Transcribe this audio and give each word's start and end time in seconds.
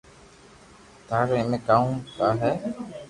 ٿارو 1.07 1.33
اي 1.37 1.43
مي 1.49 1.57
ڪوم 1.67 1.87
ڪاائہ 2.15 2.37
ھي 2.41 2.51